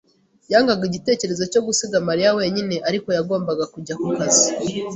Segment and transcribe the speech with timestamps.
[0.51, 4.47] yangaga igitekerezo cyo gusiga Mariya wenyine, ariko yagombaga kujya ku kazi.